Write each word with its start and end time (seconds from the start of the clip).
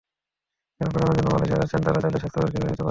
যাঁরা 0.77 0.91
বেড়ানোর 0.93 1.15
জন্য 1.17 1.27
মালয়েশিয়া 1.33 1.59
যাচ্ছেন 1.61 1.81
তাঁরাও 1.85 2.01
চাইলে 2.03 2.19
স্বাস্থ্য 2.21 2.39
পরীক্ষা 2.41 2.53
করে 2.53 2.55
নিতে 2.59 2.67
পারেন। 2.67 2.79